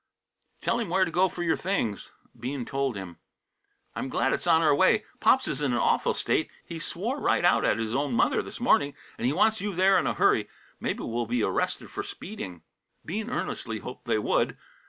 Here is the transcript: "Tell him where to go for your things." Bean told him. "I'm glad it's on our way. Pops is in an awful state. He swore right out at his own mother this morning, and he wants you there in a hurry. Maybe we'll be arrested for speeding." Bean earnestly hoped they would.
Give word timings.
"Tell 0.61 0.79
him 0.79 0.89
where 0.89 1.05
to 1.05 1.11
go 1.11 1.29
for 1.29 1.43
your 1.43 1.55
things." 1.55 2.09
Bean 2.35 2.65
told 2.65 2.95
him. 2.95 3.17
"I'm 3.95 4.09
glad 4.09 4.33
it's 4.33 4.47
on 4.47 4.63
our 4.63 4.73
way. 4.73 5.05
Pops 5.19 5.47
is 5.47 5.61
in 5.61 5.73
an 5.73 5.77
awful 5.77 6.15
state. 6.15 6.49
He 6.65 6.79
swore 6.79 7.21
right 7.21 7.45
out 7.45 7.63
at 7.63 7.77
his 7.77 7.93
own 7.93 8.15
mother 8.15 8.41
this 8.41 8.59
morning, 8.59 8.95
and 9.19 9.27
he 9.27 9.31
wants 9.31 9.61
you 9.61 9.75
there 9.75 9.99
in 9.99 10.07
a 10.07 10.15
hurry. 10.15 10.49
Maybe 10.79 11.03
we'll 11.03 11.27
be 11.27 11.43
arrested 11.43 11.91
for 11.91 12.01
speeding." 12.01 12.63
Bean 13.05 13.29
earnestly 13.29 13.77
hoped 13.77 14.05
they 14.05 14.17
would. 14.17 14.57